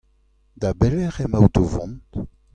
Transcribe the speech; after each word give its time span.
Da 0.59 0.69
belec'h 0.79 1.19
emaout 1.25 1.55
o 1.61 1.65
vont? 1.73 1.99